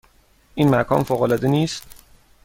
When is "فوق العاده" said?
1.03-1.47